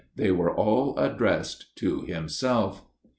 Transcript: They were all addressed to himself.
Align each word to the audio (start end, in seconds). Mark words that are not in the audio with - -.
They 0.15 0.31
were 0.31 0.49
all 0.51 0.97
addressed 0.97 1.75
to 1.75 2.01
himself. 2.01 2.81